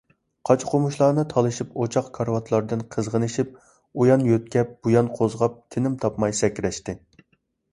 قاچا- 0.49 0.67
قومۇچلارنى 0.69 1.25
تالىشىپ، 1.33 1.75
ئوچاق، 1.83 2.07
كارىۋاتلاردىن 2.15 2.81
قىزغىنىشىپ، 2.95 3.53
ئۇيان 3.67 4.25
يۆتكەپ- 4.31 4.73
بۇيان 4.89 5.13
قوزغاپ، 5.21 5.63
تىنىم 5.77 6.01
تاپماي 6.07 6.35
سەكرەشتى. 6.41 6.99